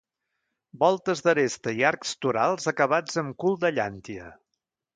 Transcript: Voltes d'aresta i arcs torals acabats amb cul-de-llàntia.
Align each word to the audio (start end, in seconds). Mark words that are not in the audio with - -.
Voltes 0.83 1.21
d'aresta 1.27 1.75
i 1.81 1.85
arcs 1.91 2.15
torals 2.27 2.67
acabats 2.73 3.21
amb 3.25 3.39
cul-de-llàntia. 3.45 4.31